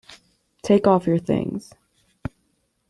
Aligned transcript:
Take 0.63 0.87
off 0.87 1.05
your 1.05 1.19
things. 1.19 1.75